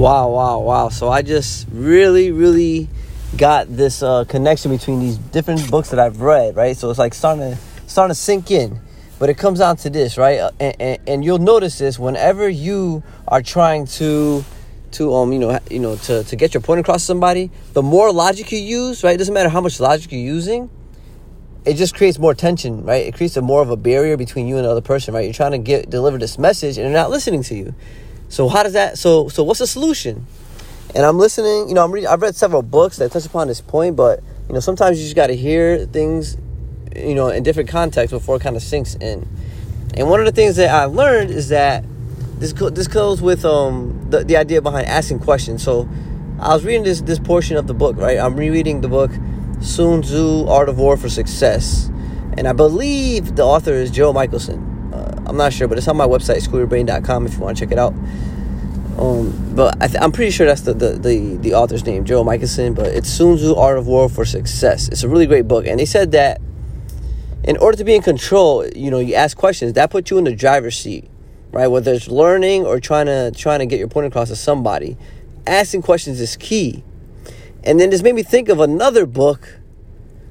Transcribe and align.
Wow, 0.00 0.30
wow, 0.30 0.60
wow. 0.60 0.88
So 0.88 1.10
I 1.10 1.20
just 1.20 1.68
really, 1.70 2.32
really 2.32 2.88
got 3.36 3.66
this 3.68 4.02
uh, 4.02 4.24
connection 4.24 4.70
between 4.70 4.98
these 4.98 5.18
different 5.18 5.70
books 5.70 5.90
that 5.90 5.98
I've 5.98 6.22
read, 6.22 6.56
right? 6.56 6.74
So 6.74 6.88
it's 6.88 6.98
like 6.98 7.12
starting 7.12 7.50
to 7.50 7.58
starting 7.86 8.14
to 8.14 8.18
sink 8.18 8.50
in. 8.50 8.80
But 9.18 9.28
it 9.28 9.36
comes 9.36 9.58
down 9.58 9.76
to 9.76 9.90
this, 9.90 10.16
right? 10.16 10.38
Uh, 10.38 10.52
and, 10.58 10.76
and, 10.80 10.98
and 11.06 11.24
you'll 11.24 11.36
notice 11.36 11.78
this 11.78 11.98
whenever 11.98 12.48
you 12.48 13.02
are 13.28 13.42
trying 13.42 13.84
to 13.98 14.42
to 14.92 15.12
um 15.12 15.34
you 15.34 15.38
know 15.38 15.58
you 15.70 15.80
know 15.80 15.96
to, 15.96 16.24
to 16.24 16.34
get 16.34 16.54
your 16.54 16.62
point 16.62 16.80
across 16.80 17.02
to 17.02 17.06
somebody, 17.06 17.50
the 17.74 17.82
more 17.82 18.10
logic 18.10 18.50
you 18.52 18.58
use, 18.58 19.04
right? 19.04 19.16
It 19.16 19.18
doesn't 19.18 19.34
matter 19.34 19.50
how 19.50 19.60
much 19.60 19.80
logic 19.80 20.12
you're 20.12 20.22
using, 20.22 20.70
it 21.66 21.74
just 21.74 21.94
creates 21.94 22.18
more 22.18 22.32
tension, 22.32 22.86
right? 22.86 23.04
It 23.06 23.16
creates 23.16 23.36
a 23.36 23.42
more 23.42 23.60
of 23.60 23.68
a 23.68 23.76
barrier 23.76 24.16
between 24.16 24.46
you 24.46 24.56
and 24.56 24.64
the 24.64 24.70
other 24.70 24.80
person, 24.80 25.12
right? 25.12 25.24
You're 25.24 25.34
trying 25.34 25.52
to 25.52 25.58
get 25.58 25.90
deliver 25.90 26.16
this 26.16 26.38
message 26.38 26.78
and 26.78 26.86
they're 26.86 27.02
not 27.02 27.10
listening 27.10 27.42
to 27.42 27.54
you. 27.54 27.74
So 28.30 28.48
how 28.48 28.62
does 28.62 28.72
that? 28.72 28.96
So 28.96 29.28
so 29.28 29.42
what's 29.42 29.58
the 29.58 29.66
solution? 29.66 30.26
And 30.94 31.04
I'm 31.04 31.18
listening. 31.18 31.68
You 31.68 31.74
know, 31.74 31.84
I'm 31.84 31.90
reading. 31.90 32.08
I've 32.08 32.22
read 32.22 32.36
several 32.36 32.62
books 32.62 32.96
that 32.98 33.10
touch 33.12 33.26
upon 33.26 33.48
this 33.48 33.60
point, 33.60 33.96
but 33.96 34.22
you 34.48 34.54
know, 34.54 34.60
sometimes 34.60 34.98
you 34.98 35.04
just 35.04 35.16
got 35.16 35.26
to 35.26 35.36
hear 35.36 35.84
things, 35.86 36.36
you 36.94 37.14
know, 37.14 37.28
in 37.28 37.42
different 37.42 37.68
contexts 37.68 38.12
before 38.12 38.36
it 38.36 38.42
kind 38.42 38.56
of 38.56 38.62
sinks 38.62 38.94
in. 38.94 39.28
And 39.94 40.08
one 40.08 40.20
of 40.20 40.26
the 40.26 40.32
things 40.32 40.56
that 40.56 40.70
I've 40.70 40.92
learned 40.92 41.30
is 41.30 41.48
that 41.48 41.84
this 42.38 42.52
this 42.52 42.86
goes 42.86 43.20
with 43.20 43.44
um 43.44 44.06
the, 44.10 44.22
the 44.22 44.36
idea 44.36 44.62
behind 44.62 44.86
asking 44.86 45.18
questions. 45.18 45.62
So 45.62 45.88
I 46.38 46.54
was 46.54 46.64
reading 46.64 46.84
this 46.84 47.00
this 47.00 47.18
portion 47.18 47.56
of 47.56 47.66
the 47.66 47.74
book, 47.74 47.96
right? 47.96 48.18
I'm 48.18 48.36
rereading 48.36 48.80
the 48.80 48.88
book 48.88 49.10
Sun 49.60 50.02
Tzu 50.02 50.46
Art 50.46 50.68
of 50.68 50.78
War 50.78 50.96
for 50.96 51.08
Success, 51.08 51.90
and 52.38 52.46
I 52.46 52.52
believe 52.52 53.34
the 53.34 53.42
author 53.42 53.72
is 53.72 53.90
Joe 53.90 54.12
Michelson. 54.12 54.69
I'm 54.92 55.36
not 55.36 55.52
sure, 55.52 55.68
but 55.68 55.78
it's 55.78 55.88
on 55.88 55.96
my 55.96 56.06
website, 56.06 56.46
schoolyourbrain.com, 56.46 57.26
if 57.26 57.34
you 57.34 57.40
want 57.40 57.56
to 57.56 57.64
check 57.64 57.72
it 57.72 57.78
out. 57.78 57.94
Um, 58.98 59.54
but 59.54 59.80
I 59.82 60.04
am 60.04 60.12
pretty 60.12 60.30
sure 60.30 60.46
that's 60.46 60.62
the, 60.62 60.74
the, 60.74 60.90
the, 60.90 61.36
the, 61.36 61.54
author's 61.54 61.86
name, 61.86 62.04
Joe 62.04 62.22
Michelson. 62.24 62.74
But 62.74 62.88
it's 62.88 63.08
Sun 63.08 63.36
Tzu 63.36 63.54
Art 63.54 63.78
of 63.78 63.86
War 63.86 64.08
for 64.08 64.24
Success. 64.24 64.88
It's 64.88 65.02
a 65.04 65.08
really 65.08 65.26
great 65.26 65.48
book. 65.48 65.66
And 65.66 65.80
they 65.80 65.86
said 65.86 66.12
that 66.12 66.40
in 67.44 67.56
order 67.56 67.78
to 67.78 67.84
be 67.84 67.94
in 67.94 68.02
control, 68.02 68.66
you 68.66 68.90
know, 68.90 68.98
you 68.98 69.14
ask 69.14 69.36
questions, 69.36 69.72
that 69.74 69.90
puts 69.90 70.10
you 70.10 70.18
in 70.18 70.24
the 70.24 70.34
driver's 70.34 70.76
seat, 70.76 71.08
right? 71.52 71.68
Whether 71.68 71.94
it's 71.94 72.08
learning 72.08 72.66
or 72.66 72.80
trying 72.80 73.06
to 73.06 73.30
trying 73.30 73.60
to 73.60 73.66
get 73.66 73.78
your 73.78 73.88
point 73.88 74.06
across 74.06 74.28
to 74.28 74.36
somebody, 74.36 74.96
asking 75.46 75.82
questions 75.82 76.20
is 76.20 76.36
key. 76.36 76.84
And 77.62 77.78
then 77.78 77.90
this 77.90 78.02
made 78.02 78.14
me 78.14 78.22
think 78.22 78.48
of 78.48 78.60
another 78.60 79.06
book 79.06 79.59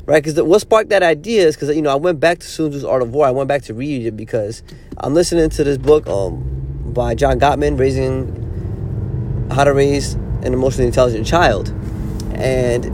right? 0.10 0.24
Because 0.24 0.42
what 0.42 0.60
sparked 0.60 0.90
that 0.90 1.04
idea 1.04 1.48
is 1.48 1.56
because 1.56 1.74
you 1.76 1.84
know 1.84 1.92
I 1.92 1.96
went 1.96 2.20
back 2.20 2.40
to 2.40 2.48
Sun 2.48 2.72
Tzu's 2.72 2.84
Art 2.84 3.04
of 3.04 3.12
War. 3.12 3.28
I 3.28 3.32
went 3.32 3.48
back 3.48 3.62
to 3.64 3.76
read 3.76 4.08
it 4.08 4.18
because 4.18 4.64
I'm 4.98 5.14
listening 5.14 5.52
to 5.52 5.64
this 5.64 5.78
book 5.78 6.08
um, 6.08 6.44
by 6.94 7.14
John 7.14 7.40
Gottman, 7.40 7.78
raising 7.80 8.36
how 9.52 9.66
to 9.66 9.74
raise 9.74 10.16
an 10.42 10.52
emotionally 10.54 10.88
intelligent 10.88 11.28
child, 11.28 11.70
and 12.34 12.86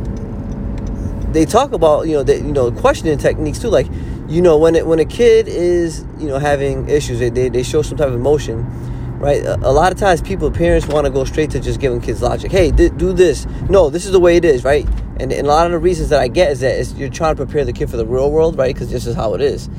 they 1.34 1.46
talk 1.46 1.72
about 1.72 2.06
you 2.08 2.14
know 2.16 2.24
the, 2.24 2.36
you 2.36 2.52
know 2.52 2.70
questioning 2.70 3.18
techniques 3.18 3.60
too, 3.60 3.70
like 3.70 3.88
you 4.28 4.42
know 4.42 4.58
when 4.58 4.76
it, 4.76 4.86
when 4.86 5.00
a 5.00 5.06
kid 5.06 5.48
is 5.48 6.06
you 6.20 6.28
know 6.28 6.38
having 6.38 6.90
issues, 6.90 7.20
they 7.20 7.30
they, 7.30 7.48
they 7.48 7.64
show 7.64 7.82
some 7.82 7.98
type 7.98 8.10
of 8.10 8.16
emotion 8.16 8.70
right? 9.16 9.42
A, 9.46 9.56
a, 9.62 9.72
lot 9.72 9.94
of 9.94 9.98
times, 9.98 10.22
people, 10.22 10.52
parents 10.52 10.86
want 10.88 11.06
to 11.06 11.10
go 11.10 11.24
straight 11.24 11.50
to 11.52 11.60
just 11.62 11.80
giving 11.80 12.02
kids 12.02 12.22
logic. 12.22 12.52
Hey, 12.52 12.70
th- 12.70 12.92
do 12.98 13.14
this. 13.14 13.46
No, 13.70 13.90
this 13.90 14.06
is 14.06 14.12
the 14.12 14.20
way 14.20 14.36
it 14.36 14.44
is, 14.44 14.66
right? 14.66 14.86
And, 15.18 15.32
and 15.32 15.48
a 15.48 15.50
lot 15.50 15.66
of 15.66 15.72
the 15.72 15.80
reasons 15.80 16.10
that 16.10 16.20
I 16.20 16.28
get 16.28 16.52
is 16.52 16.60
that 16.60 16.98
you're 16.98 17.10
trying 17.10 17.36
to 17.36 17.46
prepare 17.46 17.64
the 17.64 17.74
kid 17.74 17.90
for 17.90 17.98
the 17.98 18.06
real 18.06 18.32
world, 18.32 18.58
right? 18.58 18.74
Because 18.74 18.92
this 18.92 19.06
is 19.06 19.16
how 19.16 19.34
it 19.34 19.42
is. 19.42 19.70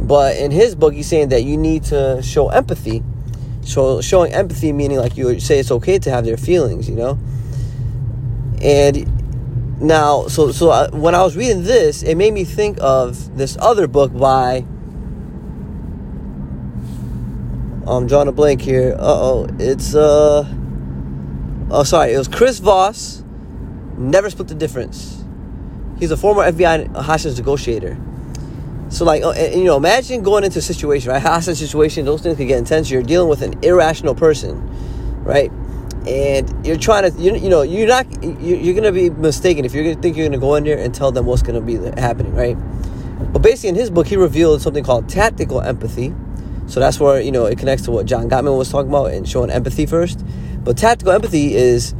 But 0.00 0.36
in 0.36 0.50
his 0.50 0.74
book, 0.74 0.92
he's 0.94 1.06
saying 1.06 1.30
that 1.30 1.44
you 1.44 1.56
need 1.56 1.84
to 1.84 2.20
show 2.22 2.48
empathy. 2.48 3.02
So 3.62 4.00
showing 4.00 4.32
empathy 4.32 4.72
meaning 4.72 4.98
like 4.98 5.16
you 5.16 5.38
say 5.38 5.60
it's 5.60 5.70
okay 5.70 5.98
to 6.00 6.10
have 6.10 6.24
their 6.24 6.36
feelings, 6.36 6.88
you 6.88 6.96
know. 6.96 7.18
And 8.60 9.80
now, 9.80 10.26
so 10.28 10.52
so 10.52 10.70
I, 10.70 10.88
when 10.90 11.14
I 11.14 11.22
was 11.22 11.36
reading 11.36 11.62
this, 11.62 12.02
it 12.02 12.16
made 12.16 12.32
me 12.32 12.44
think 12.44 12.78
of 12.80 13.36
this 13.36 13.56
other 13.60 13.86
book 13.86 14.12
by 14.12 14.64
I'm 17.86 18.06
drawing 18.06 18.28
a 18.28 18.32
blank 18.32 18.62
here. 18.62 18.94
Uh 18.94 18.98
oh, 19.02 19.46
it's 19.58 19.94
uh. 19.94 20.46
Oh, 21.70 21.82
sorry. 21.84 22.12
It 22.12 22.18
was 22.18 22.28
Chris 22.28 22.58
Voss. 22.58 23.21
Never 24.02 24.30
split 24.30 24.48
the 24.48 24.54
difference. 24.54 25.24
He's 25.98 26.10
a 26.10 26.16
former 26.16 26.42
FBI 26.42 26.94
hostage 26.96 27.36
negotiator. 27.36 27.96
So, 28.88 29.04
like, 29.04 29.22
uh, 29.22 29.32
you 29.32 29.64
know, 29.64 29.76
imagine 29.76 30.22
going 30.22 30.44
into 30.44 30.58
a 30.58 30.62
situation, 30.62 31.10
right? 31.10 31.22
Hostage 31.22 31.58
situation. 31.58 32.04
Those 32.04 32.22
things 32.22 32.36
can 32.36 32.46
get 32.46 32.58
intense. 32.58 32.90
You're 32.90 33.02
dealing 33.02 33.28
with 33.28 33.42
an 33.42 33.62
irrational 33.62 34.14
person, 34.14 34.60
right? 35.24 35.50
And 36.06 36.66
you're 36.66 36.76
trying 36.76 37.10
to, 37.10 37.18
you, 37.18 37.34
you 37.36 37.48
know, 37.48 37.62
you're 37.62 37.88
not, 37.88 38.06
you're 38.22 38.74
gonna 38.74 38.92
be 38.92 39.08
mistaken 39.08 39.64
if 39.64 39.72
you're 39.72 39.84
gonna 39.84 40.02
think 40.02 40.16
you're 40.16 40.26
gonna 40.26 40.38
go 40.38 40.56
in 40.56 40.64
there 40.64 40.78
and 40.78 40.94
tell 40.94 41.12
them 41.12 41.26
what's 41.26 41.42
gonna 41.42 41.60
be 41.60 41.76
happening, 41.98 42.34
right? 42.34 42.56
But 43.32 43.40
basically, 43.40 43.70
in 43.70 43.74
his 43.76 43.88
book, 43.88 44.08
he 44.08 44.16
revealed 44.16 44.60
something 44.60 44.82
called 44.82 45.08
tactical 45.08 45.60
empathy 45.60 46.12
so 46.66 46.80
that's 46.80 46.98
where, 46.98 47.20
you 47.20 47.32
know, 47.32 47.44
it 47.44 47.58
connects 47.58 47.84
to 47.84 47.90
what 47.90 48.06
John 48.06 48.30
Gottman 48.30 48.56
was 48.56 48.70
talking 48.70 48.88
about 48.88 49.12
and 49.12 49.28
showing 49.28 49.50
empathy 49.50 49.84
first. 49.84 50.24
But 50.64 50.78
tactical 50.78 51.12
empathy 51.12 51.54
is 51.54 51.94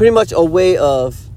pretty 0.00 0.12
much 0.12 0.32
a 0.32 0.42
way 0.42 0.78
of, 0.78 1.28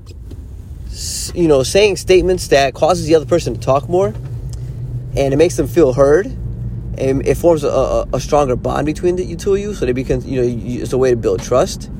you 1.35 1.49
know, 1.49 1.63
saying 1.63 1.97
statements 1.97 2.47
that 2.47 2.73
causes 2.73 3.05
the 3.05 3.13
other 3.13 3.25
person 3.25 3.53
to 3.53 3.59
talk 3.59 3.89
more 3.89 4.07
and 5.17 5.33
it 5.33 5.35
makes 5.35 5.57
them 5.57 5.67
feel 5.67 5.91
heard 5.91 6.27
and 6.97 7.27
it 7.27 7.35
forms 7.35 7.65
a, 7.65 8.07
a, 8.13 8.21
stronger 8.21 8.55
bond 8.55 8.85
between 8.85 9.17
the 9.17 9.35
two 9.35 9.55
of 9.55 9.59
you 9.59 9.73
so 9.73 9.85
they 9.85 9.91
become, 9.91 10.21
you 10.21 10.41
know, 10.41 10.81
it's 10.81 10.93
a 10.93 10.97
way 10.97 11.09
to 11.09 11.17
build 11.17 11.43
trust. 11.43 11.91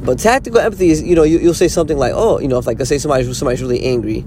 But 0.00 0.18
tactical 0.18 0.60
empathy 0.60 0.88
is, 0.88 1.02
you 1.02 1.14
know, 1.14 1.24
you, 1.24 1.40
will 1.40 1.52
say 1.52 1.68
something 1.68 1.98
like, 1.98 2.14
oh, 2.14 2.38
you 2.38 2.48
know, 2.48 2.56
if 2.56 2.66
like, 2.66 2.78
let's 2.78 2.88
say 2.88 2.96
somebody's, 2.96 3.36
somebody's 3.36 3.60
really 3.60 3.84
angry 3.84 4.24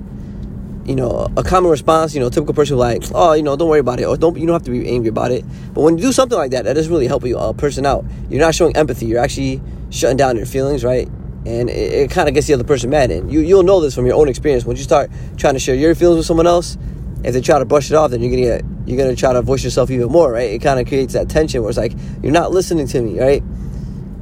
you 0.86 0.96
know, 0.96 1.28
a 1.38 1.44
common 1.44 1.69
response, 1.69 2.14
you 2.14 2.19
know, 2.19 2.30
typical 2.30 2.53
person 2.53 2.78
like, 2.78 3.03
oh, 3.14 3.34
you 3.34 3.44
know, 3.44 3.56
don't 3.56 3.69
worry 3.69 3.80
about 3.80 4.00
it, 4.00 4.06
or 4.06 4.18
don't, 4.18 4.38
you 4.38 4.47
don't 4.47 4.53
have 4.53 4.64
to 4.64 4.72
be 4.72 4.88
angry 4.90 5.09
about 5.09 5.31
it. 5.31 5.46
But 5.74 5.81
when 5.81 5.97
you 5.97 6.03
do 6.06 6.12
something 6.12 6.38
like 6.38 6.52
that, 6.52 6.66
that 6.66 6.74
doesn't 6.74 6.92
really 6.92 7.08
help 7.08 7.25
you, 7.25 7.38
a 7.38 7.53
person 7.53 7.86
out. 7.86 8.03
You're 8.30 8.40
not 8.40 8.56
showing 8.56 8.75
empathy. 8.75 9.06
You're 9.06 9.19
actually 9.19 9.62
shutting 9.90 10.18
down 10.18 10.38
your 10.38 10.46
feelings, 10.46 10.84
right? 10.84 11.08
And 11.46 11.69
it, 11.69 11.94
it 11.94 12.12
kind 12.12 12.28
of 12.28 12.34
gets 12.34 12.47
the 12.47 12.53
other 12.53 12.64
person 12.64 12.90
mad. 12.90 13.12
And 13.12 13.31
you, 13.31 13.42
you'll 13.42 13.64
know 13.64 13.80
this 13.80 13.94
from 13.94 14.06
your 14.06 14.16
own 14.16 14.28
experience. 14.28 14.66
Once 14.66 14.80
you 14.80 14.84
start 14.84 15.12
trying 15.38 15.53
to 15.53 15.59
share 15.59 15.75
your 15.75 15.94
feelings 15.94 16.18
with 16.18 16.25
someone 16.25 16.47
else, 16.47 16.78
if 17.24 17.34
they 17.34 17.42
try 17.42 17.59
to 17.59 17.66
brush 17.66 17.92
it 17.92 17.96
off, 17.96 18.12
then 18.12 18.22
you're 18.22 18.31
gonna 18.31 18.42
get, 18.42 18.66
you're 18.88 18.98
gonna 18.98 19.16
try 19.16 19.34
to 19.34 19.44
voice 19.44 19.63
yourself 19.63 19.92
even 19.92 20.12
more, 20.12 20.31
right? 20.31 20.50
It 20.50 20.59
kind 20.59 20.80
of 20.80 20.88
creates 20.88 21.13
that 21.13 21.30
tension 21.30 21.62
where 21.62 21.69
it's 21.69 21.78
like 21.78 21.94
you're 22.24 22.31
not 22.31 22.52
listening 22.52 22.88
to 22.88 23.02
me, 23.02 23.19
right? 23.19 23.44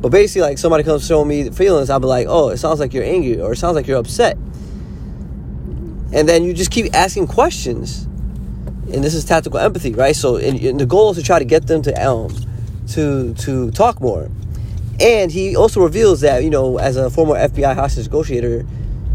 But 0.01 0.09
basically, 0.09 0.41
like 0.41 0.57
somebody 0.57 0.83
comes 0.83 1.07
showing 1.07 1.29
me 1.29 1.49
feelings, 1.49 1.89
I'll 1.89 2.01
be 2.01 2.07
like, 2.07 2.27
oh, 2.29 2.49
it 2.49 2.57
sounds 2.57 2.81
like 2.81 2.93
you're 2.93 3.05
angry, 3.05 3.39
or 3.39 3.53
it 3.53 3.57
sounds 3.57 3.75
like 3.75 3.87
you're 3.87 3.99
upset 3.99 4.37
and 6.11 6.27
then 6.27 6.43
you 6.43 6.53
just 6.53 6.71
keep 6.71 6.93
asking 6.93 7.27
questions. 7.27 8.05
And 8.91 9.03
this 9.03 9.13
is 9.13 9.23
tactical 9.23 9.59
empathy 9.59 9.93
right? 9.93 10.15
So 10.15 10.37
and, 10.37 10.59
and 10.59 10.79
the 10.79 10.85
goal 10.85 11.11
is 11.11 11.17
to 11.17 11.23
try 11.23 11.39
to 11.39 11.45
get 11.45 11.67
them 11.67 11.81
to 11.83 11.93
um 11.93 12.35
to 12.89 13.33
to 13.35 13.71
talk 13.71 14.01
more. 14.01 14.29
And 14.99 15.31
he 15.31 15.55
also 15.55 15.81
reveals 15.81 16.21
that 16.21 16.43
you 16.43 16.49
know 16.49 16.79
as 16.79 16.97
a 16.97 17.09
former 17.09 17.35
fbi 17.35 17.75
hostage 17.75 18.05
negotiator 18.05 18.65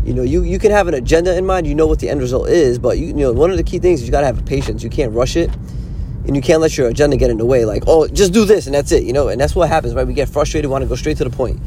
you 0.04 0.14
know 0.14 0.22
you, 0.22 0.42
you 0.42 0.58
can 0.58 0.70
have 0.70 0.86
an 0.86 0.94
agenda 0.94 1.36
in 1.36 1.44
mind. 1.44 1.66
You 1.66 1.74
know 1.74 1.86
what 1.86 1.98
the 1.98 2.08
end 2.08 2.20
result 2.20 2.48
is 2.48 2.78
but 2.78 2.98
you, 2.98 3.06
you 3.06 3.14
know 3.14 3.32
one 3.32 3.50
of 3.50 3.56
the 3.56 3.64
key 3.64 3.80
things 3.80 4.00
is 4.00 4.06
you 4.06 4.12
got 4.12 4.20
to 4.20 4.26
have 4.26 4.44
patience. 4.46 4.82
You 4.82 4.90
can't 4.90 5.12
rush 5.12 5.36
it. 5.36 5.50
And 6.26 6.34
you 6.34 6.40
can't 6.40 6.62
let 6.62 6.78
your 6.78 6.88
agenda 6.88 7.18
get 7.18 7.28
in 7.30 7.36
the 7.36 7.44
way. 7.44 7.64
Like 7.64 7.82
oh 7.88 8.06
just 8.06 8.32
do 8.32 8.44
this 8.44 8.66
and 8.66 8.74
that's 8.74 8.92
it 8.92 9.02
you 9.02 9.12
know? 9.12 9.28
And 9.28 9.40
that's 9.40 9.56
what 9.56 9.68
happens 9.68 9.94
right? 9.94 10.06
We 10.06 10.14
get 10.14 10.28
frustrated 10.28 10.70
want 10.70 10.82
to 10.82 10.88
go 10.88 10.94
straight 10.94 11.16
to 11.16 11.24
the 11.24 11.30
point 11.30 11.60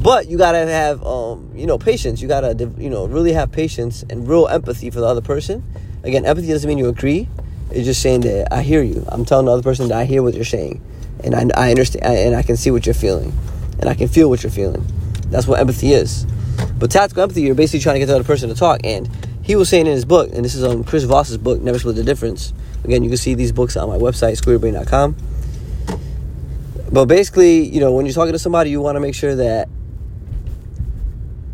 but 0.00 0.28
you 0.28 0.38
gotta 0.38 0.58
have, 0.58 1.04
um, 1.04 1.50
you 1.54 1.66
know, 1.66 1.78
patience. 1.78 2.20
You 2.20 2.28
gotta, 2.28 2.54
you 2.78 2.90
know, 2.90 3.06
really 3.06 3.32
have 3.32 3.50
patience 3.50 4.04
and 4.08 4.28
real 4.28 4.46
empathy 4.46 4.90
for 4.90 5.00
the 5.00 5.06
other 5.06 5.20
person. 5.20 5.62
Again, 6.04 6.24
empathy 6.24 6.48
doesn't 6.48 6.68
mean 6.68 6.78
you 6.78 6.88
agree. 6.88 7.28
It's 7.70 7.84
just 7.84 8.00
saying 8.00 8.22
that 8.22 8.52
I 8.52 8.62
hear 8.62 8.82
you. 8.82 9.04
I'm 9.08 9.24
telling 9.24 9.46
the 9.46 9.52
other 9.52 9.62
person 9.62 9.88
that 9.88 9.98
I 9.98 10.04
hear 10.04 10.22
what 10.22 10.34
you're 10.34 10.44
saying, 10.44 10.80
and 11.22 11.34
I, 11.34 11.48
I 11.54 11.70
understand, 11.70 12.04
and 12.04 12.34
I 12.34 12.42
can 12.42 12.56
see 12.56 12.70
what 12.70 12.86
you're 12.86 12.94
feeling, 12.94 13.32
and 13.80 13.88
I 13.88 13.94
can 13.94 14.08
feel 14.08 14.30
what 14.30 14.42
you're 14.42 14.52
feeling. 14.52 14.84
That's 15.26 15.46
what 15.46 15.60
empathy 15.60 15.92
is. 15.92 16.26
But 16.78 16.90
tactical 16.90 17.22
empathy, 17.22 17.42
you're 17.42 17.54
basically 17.54 17.80
trying 17.80 17.96
to 17.96 18.00
get 18.00 18.06
the 18.06 18.14
other 18.14 18.24
person 18.24 18.48
to 18.48 18.54
talk. 18.54 18.80
And 18.84 19.08
he 19.42 19.56
was 19.56 19.68
saying 19.68 19.86
in 19.86 19.92
his 19.92 20.04
book, 20.04 20.30
and 20.32 20.44
this 20.44 20.54
is 20.54 20.64
on 20.64 20.84
Chris 20.84 21.04
Voss's 21.04 21.38
book, 21.38 21.60
Never 21.60 21.78
Split 21.78 21.96
the 21.96 22.04
Difference. 22.04 22.52
Again, 22.84 23.02
you 23.02 23.10
can 23.10 23.18
see 23.18 23.34
these 23.34 23.52
books 23.52 23.76
on 23.76 23.88
my 23.88 23.96
website, 23.96 24.40
schoolyourbrain.com. 24.40 25.16
But 26.90 27.04
basically, 27.06 27.68
you 27.68 27.80
know, 27.80 27.92
when 27.92 28.06
you're 28.06 28.14
talking 28.14 28.32
to 28.32 28.38
somebody, 28.38 28.70
you 28.70 28.80
want 28.80 28.96
to 28.96 29.00
make 29.00 29.14
sure 29.14 29.34
that 29.36 29.68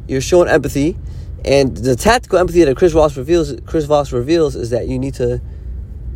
you're 0.09 0.21
showing 0.21 0.49
empathy, 0.49 0.97
and 1.45 1.77
the 1.77 1.97
tactical 1.97 2.39
empathy 2.39 2.65
that 2.65 2.77
Chris 2.77 2.93
Voss 2.93 3.17
reveals, 3.17 3.55
Chris 3.67 3.85
Voss 3.85 4.13
reveals, 4.13 4.57
is 4.57 4.71
that 4.71 4.89
you 4.89 4.99
need 4.99 5.15
to, 5.15 5.41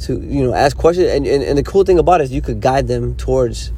to 0.01 0.21
you 0.21 0.45
know, 0.45 0.55
ask 0.55 0.77
questions, 0.77 1.09
and, 1.09 1.27
and, 1.27 1.43
and 1.43 1.59
the 1.59 1.63
cool 1.63 1.85
thing 1.85 1.99
about 1.99 2.21
it 2.21 2.25
is 2.25 2.33
you 2.33 2.43
could 2.43 2.61
guide 2.61 2.89
them 2.89 3.15
towards 3.17 3.69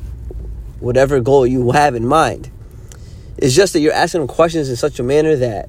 whatever 0.80 1.20
goal 1.20 1.46
you 1.46 1.70
have 1.72 1.94
in 1.94 2.06
mind. 2.06 2.50
It's 3.36 3.54
just 3.54 3.72
that 3.72 3.80
you're 3.80 3.92
asking 3.92 4.20
them 4.20 4.28
questions 4.28 4.68
in 4.68 4.76
such 4.76 4.98
a 4.98 5.02
manner 5.02 5.36
that 5.36 5.68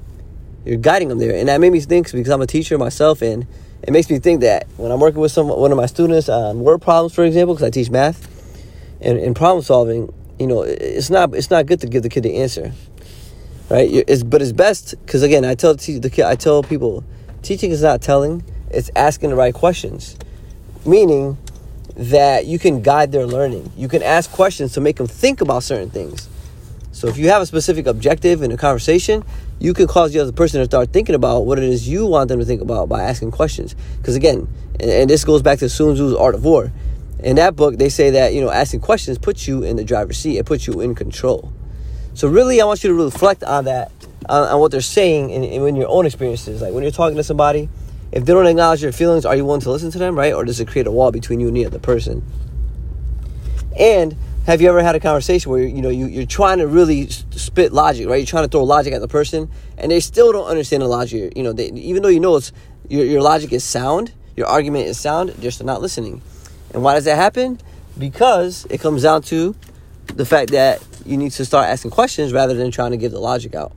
you're 0.64 0.76
guiding 0.76 1.08
them 1.08 1.18
there, 1.18 1.34
and 1.34 1.48
that 1.48 1.60
made 1.60 1.72
me 1.72 1.80
think 1.80 2.10
because 2.12 2.28
I'm 2.28 2.42
a 2.42 2.46
teacher 2.46 2.78
myself, 2.78 3.22
and 3.22 3.46
it 3.82 3.90
makes 3.92 4.08
me 4.08 4.18
think 4.18 4.42
that 4.42 4.68
when 4.76 4.92
I'm 4.92 5.00
working 5.00 5.20
with 5.20 5.32
some 5.32 5.48
one 5.48 5.72
of 5.72 5.76
my 5.76 5.86
students 5.86 6.28
on 6.28 6.60
word 6.60 6.80
problems, 6.80 7.14
for 7.14 7.24
example, 7.24 7.54
because 7.54 7.66
I 7.66 7.70
teach 7.70 7.90
math 7.90 8.28
and, 9.00 9.18
and 9.18 9.34
problem 9.34 9.62
solving, 9.64 10.12
you 10.38 10.46
know, 10.46 10.62
it's 10.62 11.10
not 11.10 11.34
it's 11.34 11.50
not 11.50 11.66
good 11.66 11.80
to 11.80 11.88
give 11.88 12.02
the 12.04 12.08
kid 12.08 12.22
the 12.22 12.36
answer, 12.36 12.72
right? 13.72 13.88
It's, 14.06 14.22
but 14.22 14.42
it's 14.42 14.52
best 14.52 14.94
because 15.04 15.22
again, 15.22 15.44
I 15.44 15.54
tell 15.54 15.74
the 15.74 16.10
kid, 16.12 16.24
I 16.24 16.36
tell 16.36 16.62
people, 16.62 17.04
teaching 17.40 17.70
is 17.70 17.82
not 17.82 18.02
telling; 18.02 18.44
it's 18.70 18.90
asking 18.94 19.30
the 19.30 19.36
right 19.36 19.54
questions, 19.54 20.16
meaning 20.84 21.38
that 21.96 22.46
you 22.46 22.58
can 22.58 22.82
guide 22.82 23.12
their 23.12 23.26
learning. 23.26 23.72
You 23.76 23.88
can 23.88 24.02
ask 24.02 24.30
questions 24.30 24.74
to 24.74 24.80
make 24.80 24.96
them 24.96 25.06
think 25.06 25.40
about 25.40 25.62
certain 25.62 25.90
things. 25.90 26.28
So 26.92 27.08
if 27.08 27.16
you 27.16 27.30
have 27.30 27.40
a 27.40 27.46
specific 27.46 27.86
objective 27.86 28.42
in 28.42 28.52
a 28.52 28.56
conversation, 28.58 29.24
you 29.58 29.72
can 29.72 29.86
cause 29.86 30.12
the 30.12 30.20
other 30.20 30.32
person 30.32 30.60
to 30.60 30.66
start 30.66 30.92
thinking 30.92 31.14
about 31.14 31.46
what 31.46 31.58
it 31.58 31.64
is 31.64 31.88
you 31.88 32.06
want 32.06 32.28
them 32.28 32.38
to 32.38 32.44
think 32.44 32.60
about 32.60 32.90
by 32.90 33.02
asking 33.02 33.30
questions. 33.30 33.74
Because 33.96 34.14
again, 34.14 34.48
and, 34.78 35.08
this 35.08 35.24
goes 35.24 35.40
back 35.40 35.58
to 35.60 35.68
Sun 35.70 35.94
Tzu's 35.94 36.14
Art 36.14 36.34
of 36.34 36.44
War. 36.44 36.70
In 37.20 37.36
that 37.36 37.56
book, 37.56 37.78
they 37.78 37.88
say 37.88 38.10
that 38.10 38.34
you 38.34 38.42
know 38.42 38.50
asking 38.50 38.80
questions 38.80 39.16
puts 39.16 39.48
you 39.48 39.62
in 39.62 39.76
the 39.76 39.84
driver's 39.84 40.18
seat. 40.18 40.36
It 40.36 40.44
puts 40.44 40.66
you 40.66 40.80
in 40.80 40.94
control. 40.94 41.52
So 42.14 42.28
really, 42.28 42.60
I 42.60 42.64
want 42.64 42.84
you 42.84 42.88
to 42.88 43.04
reflect 43.04 43.42
on 43.42 43.64
that, 43.64 43.90
on, 44.28 44.48
on 44.48 44.60
what 44.60 44.70
they're 44.70 44.80
saying, 44.80 45.30
in, 45.30 45.44
in 45.44 45.76
your 45.76 45.88
own 45.88 46.06
experiences. 46.06 46.60
Like 46.60 46.72
when 46.72 46.82
you're 46.82 46.92
talking 46.92 47.16
to 47.16 47.24
somebody, 47.24 47.68
if 48.12 48.26
they 48.26 48.32
don't 48.34 48.46
acknowledge 48.46 48.82
your 48.82 48.92
feelings, 48.92 49.24
are 49.24 49.34
you 49.34 49.44
willing 49.44 49.62
to 49.62 49.70
listen 49.70 49.90
to 49.90 49.98
them, 49.98 50.16
right? 50.16 50.34
Or 50.34 50.44
does 50.44 50.60
it 50.60 50.68
create 50.68 50.86
a 50.86 50.90
wall 50.90 51.10
between 51.10 51.40
you 51.40 51.48
and 51.48 51.56
the 51.56 51.64
other 51.64 51.78
person? 51.78 52.22
And 53.78 54.14
have 54.44 54.60
you 54.60 54.68
ever 54.68 54.82
had 54.82 54.94
a 54.94 55.00
conversation 55.00 55.50
where 55.50 55.62
you 55.62 55.80
know 55.80 55.88
you, 55.88 56.06
you're 56.06 56.26
trying 56.26 56.58
to 56.58 56.66
really 56.66 57.08
spit 57.08 57.72
logic, 57.72 58.08
right? 58.08 58.16
You're 58.16 58.26
trying 58.26 58.44
to 58.44 58.48
throw 58.48 58.64
logic 58.64 58.92
at 58.92 59.00
the 59.00 59.08
person, 59.08 59.48
and 59.78 59.90
they 59.90 60.00
still 60.00 60.32
don't 60.32 60.46
understand 60.46 60.82
the 60.82 60.88
logic. 60.88 61.36
You 61.36 61.42
know, 61.42 61.52
they, 61.52 61.70
even 61.70 62.02
though 62.02 62.08
you 62.08 62.20
know 62.20 62.36
it's 62.36 62.52
your, 62.88 63.04
your 63.04 63.22
logic 63.22 63.52
is 63.52 63.64
sound, 63.64 64.12
your 64.36 64.46
argument 64.46 64.88
is 64.88 64.98
sound, 64.98 65.30
they're 65.30 65.42
just 65.42 65.62
not 65.64 65.80
listening. 65.80 66.20
And 66.74 66.82
why 66.82 66.94
does 66.94 67.04
that 67.04 67.16
happen? 67.16 67.60
Because 67.98 68.66
it 68.68 68.80
comes 68.80 69.02
down 69.02 69.22
to 69.22 69.54
the 70.06 70.26
fact 70.26 70.50
that 70.50 70.82
you 71.06 71.16
need 71.16 71.32
to 71.32 71.44
start 71.44 71.66
asking 71.68 71.90
questions 71.90 72.32
rather 72.32 72.54
than 72.54 72.70
trying 72.70 72.92
to 72.92 72.96
give 72.96 73.12
the 73.12 73.18
logic 73.18 73.54
out. 73.54 73.72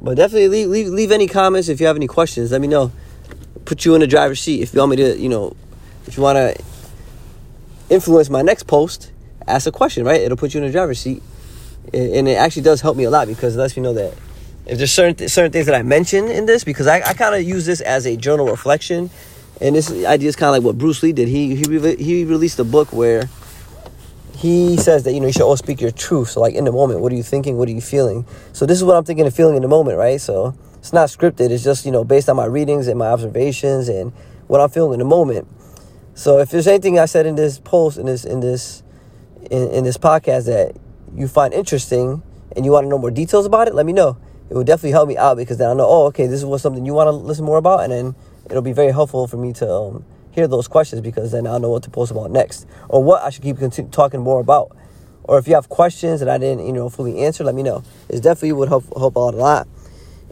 But 0.00 0.16
definitely 0.16 0.48
leave, 0.48 0.68
leave, 0.68 0.88
leave 0.88 1.12
any 1.12 1.26
comments 1.26 1.68
if 1.68 1.80
you 1.80 1.86
have 1.86 1.96
any 1.96 2.06
questions. 2.06 2.52
Let 2.52 2.60
me 2.60 2.68
know. 2.68 2.92
Put 3.64 3.84
you 3.84 3.94
in 3.94 4.00
the 4.00 4.06
driver's 4.06 4.40
seat 4.40 4.62
if 4.62 4.72
you 4.72 4.80
want 4.80 4.90
me 4.90 4.96
to, 4.96 5.18
you 5.18 5.28
know, 5.28 5.56
if 6.06 6.16
you 6.16 6.22
want 6.22 6.36
to 6.36 6.64
influence 7.90 8.30
my 8.30 8.42
next 8.42 8.64
post, 8.66 9.12
ask 9.46 9.66
a 9.66 9.72
question, 9.72 10.04
right? 10.04 10.20
It'll 10.20 10.36
put 10.36 10.54
you 10.54 10.60
in 10.60 10.66
the 10.66 10.72
driver's 10.72 11.00
seat. 11.00 11.22
And 11.92 12.28
it 12.28 12.36
actually 12.36 12.62
does 12.62 12.80
help 12.80 12.96
me 12.96 13.04
a 13.04 13.10
lot 13.10 13.28
because 13.28 13.56
it 13.56 13.58
lets 13.58 13.76
me 13.76 13.82
know 13.82 13.94
that 13.94 14.14
if 14.68 14.76
there's 14.76 14.92
certain 14.92 15.28
certain 15.28 15.50
things 15.50 15.66
that 15.66 15.74
I 15.74 15.82
mention 15.82 16.28
in 16.28 16.44
this, 16.46 16.62
because 16.62 16.86
I, 16.86 16.96
I 16.96 17.14
kind 17.14 17.34
of 17.34 17.42
use 17.42 17.64
this 17.64 17.80
as 17.80 18.06
a 18.06 18.16
journal 18.16 18.46
reflection, 18.46 19.10
and 19.60 19.74
this 19.74 19.90
idea 19.90 20.28
is 20.28 20.36
kind 20.36 20.54
of 20.54 20.62
like 20.62 20.62
what 20.62 20.76
Bruce 20.76 21.02
Lee 21.02 21.12
did. 21.12 21.26
He 21.26 21.56
he 21.56 21.94
he 21.96 22.24
released 22.24 22.58
a 22.58 22.64
book 22.64 22.92
where 22.92 23.30
he 24.38 24.76
says 24.76 25.02
that 25.02 25.12
you 25.12 25.20
know 25.20 25.26
you 25.26 25.32
should 25.32 25.42
always 25.42 25.58
speak 25.58 25.80
your 25.80 25.90
truth. 25.90 26.30
So 26.30 26.40
like 26.40 26.54
in 26.54 26.64
the 26.64 26.70
moment, 26.70 27.00
what 27.00 27.12
are 27.12 27.16
you 27.16 27.24
thinking? 27.24 27.56
What 27.56 27.68
are 27.68 27.72
you 27.72 27.80
feeling? 27.80 28.24
So 28.52 28.66
this 28.66 28.78
is 28.78 28.84
what 28.84 28.96
I'm 28.96 29.04
thinking 29.04 29.26
and 29.26 29.34
feeling 29.34 29.56
in 29.56 29.62
the 29.62 29.68
moment, 29.68 29.98
right? 29.98 30.20
So 30.20 30.54
it's 30.76 30.92
not 30.92 31.08
scripted. 31.08 31.50
It's 31.50 31.64
just 31.64 31.84
you 31.84 31.90
know 31.90 32.04
based 32.04 32.28
on 32.28 32.36
my 32.36 32.44
readings 32.44 32.86
and 32.86 32.96
my 32.96 33.08
observations 33.08 33.88
and 33.88 34.12
what 34.46 34.60
I'm 34.60 34.70
feeling 34.70 34.92
in 34.92 35.00
the 35.00 35.04
moment. 35.04 35.48
So 36.14 36.38
if 36.38 36.50
there's 36.50 36.68
anything 36.68 37.00
I 37.00 37.06
said 37.06 37.26
in 37.26 37.34
this 37.34 37.58
post 37.58 37.98
in 37.98 38.06
this 38.06 38.24
in 38.24 38.38
this 38.38 38.84
in, 39.50 39.70
in 39.70 39.84
this 39.84 39.98
podcast 39.98 40.46
that 40.46 40.76
you 41.16 41.26
find 41.26 41.52
interesting 41.52 42.22
and 42.54 42.64
you 42.64 42.70
want 42.70 42.84
to 42.84 42.88
know 42.88 42.98
more 42.98 43.10
details 43.10 43.44
about 43.44 43.66
it, 43.66 43.74
let 43.74 43.86
me 43.86 43.92
know. 43.92 44.18
It 44.50 44.54
will 44.54 44.64
definitely 44.64 44.92
help 44.92 45.08
me 45.08 45.16
out 45.16 45.36
because 45.36 45.58
then 45.58 45.68
I 45.68 45.74
know, 45.74 45.86
oh, 45.86 46.06
okay, 46.06 46.26
this 46.26 46.38
is 46.38 46.44
what 46.44 46.60
something 46.60 46.86
you 46.86 46.94
want 46.94 47.08
to 47.08 47.12
listen 47.12 47.44
more 47.44 47.58
about, 47.58 47.80
and 47.80 47.92
then 47.92 48.14
it'll 48.46 48.62
be 48.62 48.72
very 48.72 48.92
helpful 48.92 49.26
for 49.26 49.36
me 49.36 49.52
to 49.54 49.70
um, 49.70 50.04
hear 50.38 50.48
those 50.48 50.68
questions 50.68 51.00
because 51.00 51.32
then 51.32 51.46
I'll 51.46 51.60
know 51.60 51.70
what 51.70 51.82
to 51.82 51.90
post 51.90 52.10
about 52.10 52.30
next 52.30 52.66
or 52.88 53.02
what 53.02 53.22
I 53.22 53.30
should 53.30 53.42
keep 53.42 53.58
continue 53.58 53.90
talking 53.90 54.20
more 54.20 54.40
about. 54.40 54.76
Or 55.24 55.38
if 55.38 55.46
you 55.46 55.54
have 55.54 55.68
questions 55.68 56.20
that 56.20 56.28
I 56.28 56.38
didn't, 56.38 56.66
you 56.66 56.72
know, 56.72 56.88
fully 56.88 57.18
answer, 57.24 57.44
let 57.44 57.54
me 57.54 57.62
know. 57.62 57.82
It 58.08 58.22
definitely 58.22 58.52
would 58.52 58.68
help 58.68 58.84
help 58.96 59.16
out 59.18 59.34
a 59.34 59.36
lot. 59.36 59.68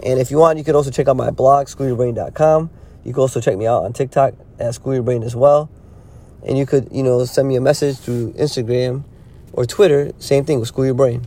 And 0.02 0.18
if 0.18 0.30
you 0.30 0.38
want, 0.38 0.58
you 0.58 0.64
could 0.64 0.74
also 0.74 0.90
check 0.90 1.08
out 1.08 1.16
my 1.16 1.30
blog, 1.30 1.66
schoolyourbrain.com. 1.66 2.70
You 3.04 3.12
can 3.12 3.20
also 3.20 3.40
check 3.40 3.56
me 3.56 3.66
out 3.66 3.84
on 3.84 3.92
TikTok 3.92 4.34
at 4.58 4.74
schoolyourbrain 4.74 5.24
as 5.24 5.36
well. 5.36 5.70
And 6.46 6.56
you 6.56 6.66
could, 6.66 6.88
you 6.92 7.02
know, 7.02 7.24
send 7.24 7.48
me 7.48 7.56
a 7.56 7.60
message 7.60 7.98
through 7.98 8.32
Instagram 8.34 9.04
or 9.52 9.66
Twitter. 9.66 10.12
Same 10.18 10.44
thing 10.44 10.60
with 10.60 10.68
School 10.68 10.86
Your 10.86 10.94
Brain. 10.94 11.26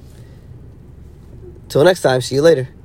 Till 1.68 1.84
next 1.84 2.02
time, 2.02 2.22
see 2.22 2.36
you 2.36 2.42
later. 2.42 2.79